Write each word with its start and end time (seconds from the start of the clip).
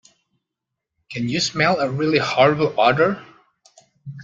Can 1.11 1.29
you 1.29 1.39
smell 1.39 1.79
a 1.79 1.87
really 1.87 2.17
horrible 2.17 2.73
odour? 2.75 3.23